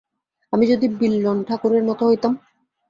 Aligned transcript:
আমি 0.53 0.65
যদি 0.67 0.87
বিল্বন 0.99 1.37
ঠাকুরের 1.47 1.83
মতো 1.83 2.03
হইতাম! 2.05 2.33